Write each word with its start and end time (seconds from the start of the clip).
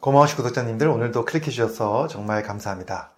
고마우신 0.00 0.36
구독자님들 0.36 0.88
오늘도 0.88 1.24
클릭해 1.24 1.50
주셔서 1.50 2.06
정말 2.06 2.42
감사합니다. 2.42 3.12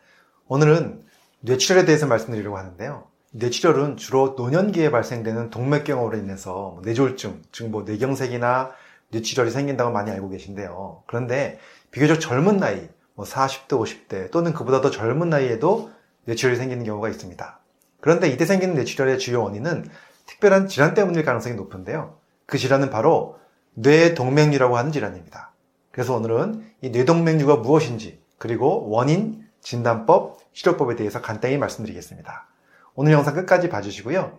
오늘은 0.46 1.02
뇌출혈에 1.40 1.84
대해서 1.84 2.06
말씀드리려고 2.06 2.56
하는데요. 2.56 3.04
뇌출혈은 3.32 3.96
주로 3.96 4.34
노년기에 4.38 4.90
발생되는 4.90 5.50
동맥경화로 5.50 6.16
인해서 6.16 6.52
뭐 6.52 6.82
뇌졸중, 6.84 7.42
즉 7.52 7.68
뭐 7.68 7.82
뇌경색이나 7.82 8.70
뇌출혈이 9.10 9.50
생긴다고 9.50 9.90
많이 9.90 10.10
알고 10.10 10.30
계신데요. 10.30 11.02
그런데 11.06 11.58
비교적 11.90 12.20
젊은 12.20 12.56
나이, 12.56 12.88
뭐 13.14 13.26
40대, 13.26 13.68
50대 13.70 14.30
또는 14.30 14.52
그보다 14.54 14.80
더 14.80 14.90
젊은 14.90 15.28
나이에도 15.28 15.90
뇌출혈이 16.24 16.56
생기는 16.56 16.84
경우가 16.84 17.08
있습니다. 17.08 17.60
그런데 18.00 18.28
이때 18.28 18.46
생기는 18.46 18.74
뇌출혈의 18.74 19.18
주요 19.18 19.42
원인은 19.42 19.88
특별한 20.26 20.68
질환 20.68 20.94
때문일 20.94 21.24
가능성이 21.24 21.56
높은데요. 21.56 22.18
그 22.46 22.56
질환은 22.56 22.90
바로 22.90 23.38
뇌동맥류라고 23.74 24.76
하는 24.76 24.92
질환입니다. 24.92 25.52
그래서 25.98 26.14
오늘은 26.14 26.64
이 26.80 26.90
뇌동맥류가 26.90 27.56
무엇인지 27.56 28.22
그리고 28.38 28.88
원인, 28.88 29.44
진단법, 29.60 30.38
치료법에 30.54 30.94
대해서 30.94 31.20
간단히 31.20 31.58
말씀드리겠습니다. 31.58 32.46
오늘 32.94 33.10
영상 33.10 33.34
끝까지 33.34 33.68
봐주시고요. 33.68 34.38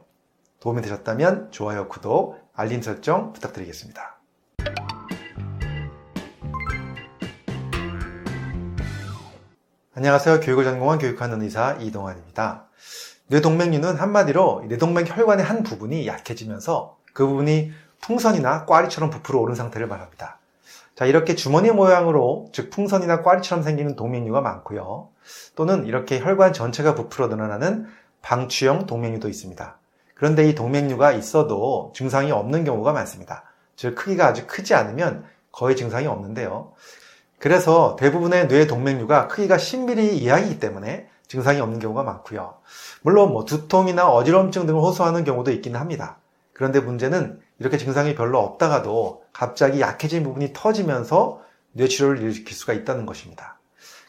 도움이 0.62 0.82
되셨다면 0.82 1.52
좋아요, 1.52 1.90
구독, 1.90 2.38
알림 2.54 2.82
설정 2.82 3.34
부탁드리겠습니다. 3.34 4.22
안녕하세요. 9.96 10.40
교육을 10.40 10.64
전공한 10.64 10.98
교육하는 10.98 11.42
의사 11.42 11.74
이동환입니다. 11.74 12.70
뇌동맥류는 13.28 13.98
한마디로 13.98 14.64
뇌동맥 14.70 15.10
혈관의 15.10 15.44
한 15.44 15.64
부분이 15.64 16.08
약해지면서 16.08 16.98
그 17.12 17.28
부분이 17.28 17.74
풍선이나 18.00 18.66
꽈리처럼 18.66 19.10
부풀어 19.10 19.42
오른 19.42 19.56
상태를 19.56 19.88
말합니다. 19.88 20.40
자, 21.00 21.06
이렇게 21.06 21.34
주머니 21.34 21.72
모양으로, 21.72 22.50
즉 22.52 22.72
풍선이나 22.72 23.22
꽈리처럼 23.22 23.64
생기는 23.64 23.96
동맥류가 23.96 24.42
많고요. 24.42 25.08
또는 25.56 25.86
이렇게 25.86 26.20
혈관 26.20 26.52
전체가 26.52 26.94
부풀어 26.94 27.28
늘어나는 27.28 27.88
방추형 28.22 28.86
동맥류도 28.86 29.30
있습니다. 29.30 29.80
그런데 30.14 30.50
이 30.50 30.56
동맥류가 30.56 31.14
있어도 31.14 31.94
증상이 31.96 32.34
없는 32.34 32.66
경우가 32.66 32.92
많습니다. 32.92 33.46
즉, 33.78 33.96
크기가 33.96 34.28
아주 34.28 34.46
크지 34.46 34.74
않으면 34.74 35.24
거의 35.54 35.78
증상이 35.78 36.06
없는데요. 36.06 36.74
그래서 37.38 37.96
대부분의 37.98 38.50
뇌 38.50 38.68
동맥류가 38.68 39.30
크기가 39.30 39.56
10mm 39.56 40.16
이하이기 40.16 40.60
때문에 40.60 41.08
증상이 41.30 41.62
없는 41.62 41.80
경우가 41.80 42.04
많고요. 42.04 42.56
물론 43.04 43.32
뭐 43.32 43.46
두통이나 43.46 44.10
어지럼증 44.10 44.66
등을 44.66 44.82
호소하는 44.82 45.24
경우도 45.24 45.52
있기는 45.52 45.80
합니다. 45.80 46.18
그런데 46.52 46.82
문제는 46.82 47.40
이렇게 47.60 47.78
증상이 47.78 48.16
별로 48.16 48.40
없다가도 48.40 49.24
갑자기 49.34 49.82
약해진 49.82 50.24
부분이 50.24 50.54
터지면서 50.54 51.42
뇌출혈을 51.74 52.22
일으킬 52.22 52.56
수가 52.56 52.74
있다는 52.74 53.06
것입니다. 53.06 53.60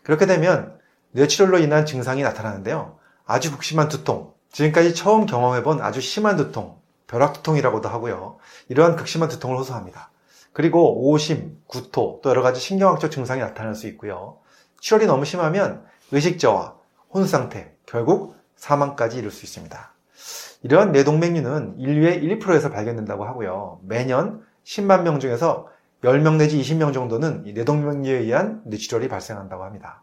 그렇게 0.03 0.27
되면 0.27 0.79
뇌출혈로 1.13 1.59
인한 1.59 1.87
증상이 1.87 2.23
나타나는데요. 2.23 2.99
아주 3.27 3.53
극심한 3.53 3.89
두통, 3.89 4.33
지금까지 4.53 4.95
처음 4.95 5.27
경험해본 5.27 5.81
아주 5.83 6.01
심한 6.01 6.37
두통, 6.37 6.81
벼락두통이라고도 7.07 7.89
하고요. 7.89 8.39
이러한 8.69 8.97
극심한 8.97 9.29
두통을 9.29 9.59
호소합니다. 9.59 10.11
그리고 10.53 11.09
오심, 11.09 11.59
구토, 11.67 12.21
또 12.23 12.31
여러 12.31 12.43
가지 12.43 12.61
신경학적 12.61 13.11
증상이 13.11 13.41
나타날 13.41 13.75
수 13.75 13.87
있고요. 13.89 14.39
출혈이 14.81 15.07
너무 15.07 15.25
심하면 15.25 15.85
의식저하, 16.13 16.75
혼상태, 17.13 17.75
결국 17.87 18.37
사망까지 18.57 19.19
이룰 19.19 19.31
수 19.31 19.45
있습니다. 19.45 19.95
이러한 20.63 20.93
뇌동맥류는 20.93 21.77
인류의 21.79 22.23
1%에서 22.23 22.71
발견된다고 22.71 23.25
하고요. 23.25 23.81
매년 23.83 24.45
10만 24.65 25.03
명 25.03 25.21
중에서 25.21 25.69
10명 26.03 26.37
내지 26.37 26.61
20명 26.61 26.93
정도는 26.93 27.45
뇌동맥류에 27.55 28.19
의한 28.19 28.63
뇌출혈이 28.65 29.09
발생한다고 29.09 29.65
합니다. 29.65 30.03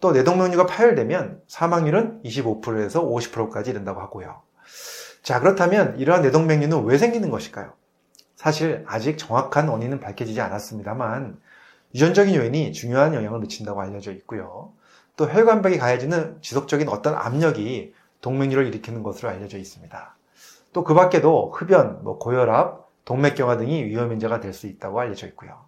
또 0.00 0.12
뇌동맥류가 0.12 0.66
파열되면 0.66 1.42
사망률은 1.46 2.22
25%에서 2.24 3.04
50%까지 3.04 3.70
이른다고 3.70 4.00
하고요. 4.00 4.42
자, 5.22 5.40
그렇다면 5.40 5.98
이러한 5.98 6.22
뇌동맥류는 6.22 6.84
왜 6.84 6.98
생기는 6.98 7.30
것일까요? 7.30 7.72
사실 8.36 8.84
아직 8.86 9.18
정확한 9.18 9.68
원인은 9.68 10.00
밝혀지지 10.00 10.40
않았습니다만 10.40 11.38
유전적인 11.94 12.34
요인이 12.34 12.72
중요한 12.72 13.14
영향을 13.14 13.40
미친다고 13.40 13.80
알려져 13.82 14.12
있고요. 14.12 14.72
또 15.16 15.26
혈관벽이 15.26 15.76
가해지는 15.76 16.38
지속적인 16.40 16.88
어떤 16.88 17.14
압력이 17.14 17.92
동맥류를 18.20 18.66
일으키는 18.66 19.02
것으로 19.02 19.28
알려져 19.30 19.58
있습니다. 19.58 20.16
또 20.72 20.84
그 20.84 20.94
밖에도 20.94 21.50
흡연, 21.50 22.02
뭐 22.04 22.18
고혈압, 22.18 22.88
동맥경화 23.04 23.56
등이 23.56 23.84
위험 23.84 24.12
인자가 24.12 24.40
될 24.40 24.52
수 24.52 24.66
있다고 24.66 25.00
알려져 25.00 25.26
있고요. 25.28 25.64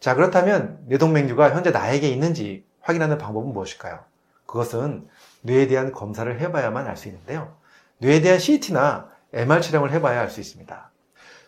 자, 0.00 0.14
그렇다면 0.14 0.78
뇌동맥류가 0.86 1.50
현재 1.54 1.70
나에게 1.70 2.08
있는지 2.08 2.64
확인하는 2.80 3.18
방법은 3.18 3.52
무엇일까요? 3.52 4.00
그것은 4.46 5.08
뇌에 5.42 5.66
대한 5.66 5.90
검사를 5.92 6.40
해봐야만 6.40 6.86
알 6.86 6.96
수 6.96 7.08
있는데요. 7.08 7.56
뇌에 7.98 8.20
대한 8.20 8.38
CT나 8.38 9.08
MR 9.32 9.60
촬영을 9.60 9.90
해봐야 9.90 10.20
알 10.20 10.30
수 10.30 10.40
있습니다. 10.40 10.90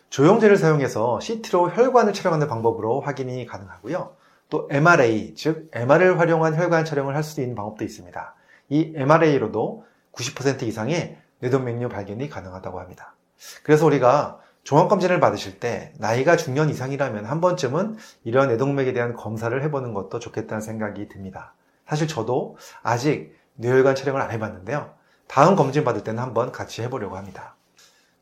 조영제를 0.09 0.57
사용해서 0.57 1.19
CT로 1.19 1.69
혈관을 1.69 2.13
촬영하는 2.13 2.47
방법으로 2.47 2.99
확인이 3.01 3.45
가능하고요. 3.45 4.15
또 4.49 4.67
MRA, 4.71 5.35
즉 5.35 5.69
MR을 5.73 6.19
활용한 6.19 6.55
혈관 6.55 6.85
촬영을 6.85 7.15
할 7.15 7.23
수 7.23 7.41
있는 7.41 7.55
방법도 7.55 7.83
있습니다. 7.83 8.35
이 8.69 8.93
MRA로도 8.95 9.85
90% 10.11 10.63
이상의 10.63 11.17
뇌동맥류 11.39 11.89
발견이 11.89 12.29
가능하다고 12.29 12.79
합니다. 12.79 13.15
그래서 13.63 13.85
우리가 13.85 14.39
종합검진을 14.63 15.19
받으실 15.19 15.59
때 15.59 15.93
나이가 15.97 16.35
중년 16.35 16.69
이상이라면 16.69 17.25
한 17.25 17.41
번쯤은 17.41 17.97
이러한 18.23 18.49
뇌동맥에 18.49 18.93
대한 18.93 19.13
검사를 19.13 19.63
해보는 19.63 19.93
것도 19.93 20.19
좋겠다는 20.19 20.61
생각이 20.61 21.07
듭니다. 21.07 21.53
사실 21.87 22.07
저도 22.07 22.57
아직 22.83 23.35
뇌혈관 23.55 23.95
촬영을 23.95 24.21
안 24.21 24.31
해봤는데요. 24.31 24.93
다음 25.27 25.55
검진 25.55 25.83
받을 25.83 26.03
때는 26.03 26.21
한번 26.21 26.51
같이 26.51 26.81
해보려고 26.81 27.17
합니다. 27.17 27.55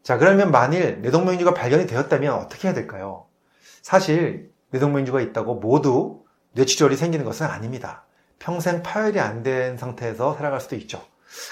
자, 0.03 0.17
그러면 0.17 0.51
만일 0.51 1.01
뇌동맥류가 1.01 1.53
발견이 1.53 1.87
되었다면 1.87 2.33
어떻게 2.33 2.67
해야 2.67 2.75
될까요? 2.75 3.25
사실 3.81 4.51
뇌동맥류가 4.71 5.21
있다고 5.21 5.55
모두 5.55 6.23
뇌출혈이 6.53 6.95
생기는 6.95 7.25
것은 7.25 7.45
아닙니다. 7.45 8.03
평생 8.39 8.83
파열이 8.83 9.19
안 9.19 9.43
된 9.43 9.77
상태에서 9.77 10.35
살아갈 10.35 10.59
수도 10.61 10.75
있죠. 10.75 11.01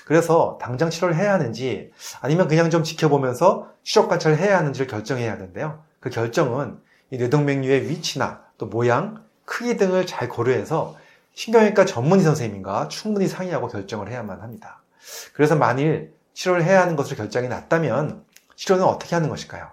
그래서 0.06 0.58
당장 0.62 0.90
치료를 0.90 1.16
해야 1.16 1.34
하는지 1.34 1.92
아니면 2.22 2.48
그냥 2.48 2.70
좀 2.70 2.84
지켜보면서 2.84 3.72
추적 3.84 4.08
관찰을 4.08 4.38
해야 4.38 4.58
하는지를 4.58 4.88
결정해야 4.88 5.32
하는데요. 5.34 5.84
그 6.00 6.10
결정은 6.10 6.80
이 7.12 7.18
뇌동맥류의 7.18 7.90
위치나 7.90 8.44
또 8.58 8.68
모양, 8.68 9.24
크기 9.46 9.78
등을 9.78 10.06
잘 10.08 10.28
고려해서 10.30 10.96
신경외과 11.34 11.86
전문의 11.86 12.24
선생님과 12.24 12.88
충분히 12.88 13.28
상의하고 13.28 13.68
결정을 13.68 14.10
해야만 14.10 14.42
합니다. 14.42 14.82
그래서 15.34 15.56
만일 15.56 16.14
치료를 16.34 16.64
해야 16.64 16.82
하는 16.82 16.96
것으로 16.96 17.18
결정이 17.18 17.48
났다면 17.48 18.24
치료는 18.56 18.84
어떻게 18.86 19.16
하는 19.16 19.30
것일까요? 19.30 19.70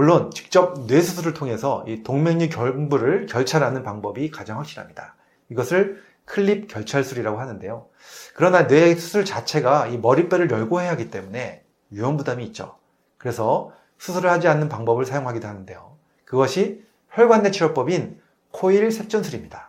물론 0.00 0.30
직접 0.30 0.86
뇌수술을 0.86 1.34
통해서 1.34 1.84
이 1.86 2.02
동맥류 2.02 2.48
결부를 2.48 3.26
결찰하는 3.26 3.82
방법이 3.82 4.30
가장 4.30 4.56
확실합니다. 4.56 5.14
이것을 5.50 6.02
클립 6.24 6.68
결찰술이라고 6.68 7.38
하는데요. 7.38 7.86
그러나 8.34 8.66
뇌 8.66 8.94
수술 8.94 9.26
자체가 9.26 9.88
이 9.88 9.98
머리뼈를 9.98 10.50
열고 10.50 10.80
해야 10.80 10.92
하기 10.92 11.10
때문에 11.10 11.64
위험 11.90 12.16
부담이 12.16 12.42
있죠. 12.46 12.78
그래서 13.18 13.72
수술을 13.98 14.30
하지 14.30 14.48
않는 14.48 14.70
방법을 14.70 15.04
사용하기도 15.04 15.46
하는데요. 15.46 15.98
그것이 16.24 16.82
혈관내 17.10 17.50
치료법인 17.50 18.22
코일 18.52 18.90
sep전술입니다. 18.90 19.68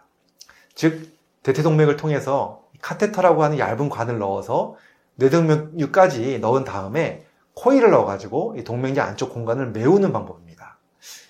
즉 0.75 1.09
대퇴동맥을 1.43 1.97
통해서 1.97 2.63
카테터라고 2.81 3.43
하는 3.43 3.59
얇은 3.59 3.89
관을 3.89 4.17
넣어서 4.19 4.77
뇌동맥류까지 5.15 6.39
넣은 6.39 6.63
다음에 6.63 7.25
코일을 7.55 7.91
넣어가지고 7.91 8.55
이 8.57 8.63
동맥류 8.63 9.01
안쪽 9.01 9.33
공간을 9.33 9.71
메우는 9.71 10.11
방법입니다. 10.13 10.77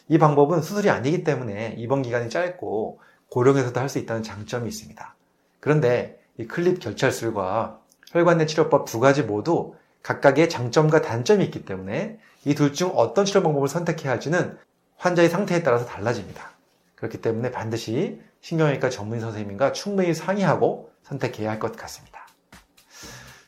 이 0.07 0.17
방법은 0.17 0.61
수술이 0.61 0.89
아니기 0.89 1.23
때문에 1.23 1.75
입원 1.77 2.01
기간이 2.01 2.29
짧고 2.29 2.99
고령에서도 3.29 3.79
할 3.79 3.89
수 3.89 3.97
있다는 3.99 4.23
장점이 4.23 4.67
있습니다. 4.67 5.15
그런데 5.59 6.19
이 6.37 6.47
클립 6.47 6.79
결찰술과 6.79 7.79
혈관 8.11 8.39
내 8.39 8.45
치료법 8.45 8.85
두 8.85 8.99
가지 8.99 9.23
모두 9.23 9.73
각각의 10.03 10.49
장점과 10.49 11.01
단점이 11.01 11.43
있기 11.45 11.65
때문에 11.65 12.19
이 12.45 12.55
둘 12.55 12.73
중 12.73 12.91
어떤 12.95 13.23
치료 13.25 13.43
방법을 13.43 13.67
선택해야 13.67 14.11
할지는 14.11 14.57
환자의 14.97 15.29
상태에 15.29 15.63
따라서 15.63 15.85
달라집니다. 15.85 16.51
그렇기 16.95 17.21
때문에 17.21 17.51
반드시 17.51 18.19
신경외과 18.41 18.89
전문의 18.89 19.21
선생님과 19.21 19.71
충분히 19.73 20.13
상의하고 20.13 20.91
선택해야 21.03 21.51
할 21.51 21.59
것 21.59 21.75
같습니다. 21.75 22.27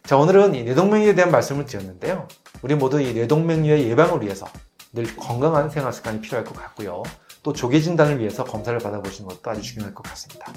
자, 0.03 0.17
오늘은 0.17 0.53
이 0.55 0.63
뇌동맥류에 0.63 1.15
대한 1.15 1.31
말씀을 1.31 1.65
드렸는데요. 1.65 2.27
우리 2.63 2.75
모두 2.75 3.01
이 3.01 3.13
뇌동맥류의 3.13 3.89
예방을 3.89 4.21
위해서 4.21 4.47
늘 4.93 5.13
건강한 5.17 5.69
생활 5.69 5.91
습관이 5.91 6.21
필요할 6.21 6.45
것 6.45 6.55
같고요. 6.55 7.03
또 7.43 7.51
조기 7.51 7.83
진단을 7.83 8.19
위해서 8.19 8.45
검사를 8.45 8.77
받아보시는 8.79 9.27
것도 9.27 9.51
아주 9.51 9.61
중요할 9.61 9.93
것 9.93 10.03
같습니다. 10.03 10.51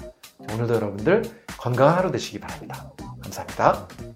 오늘도 0.53 0.73
여러분들 0.75 1.23
건강한 1.57 1.97
하루 1.97 2.11
되시기 2.11 2.39
바랍니다. 2.39 2.89
감사합니다. 3.21 3.87